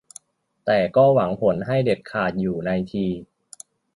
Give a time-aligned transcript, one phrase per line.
[0.65, 3.05] แต่ก็หวังผลให้เด็ดขาดอยู่ในที